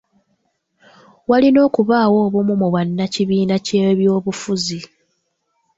Walina 1.29 1.59
okubaawo 1.67 2.17
obumu 2.27 2.53
mu 2.61 2.67
bannakibiina 2.73 3.55
ky'ebyobufuzi. 3.65 4.79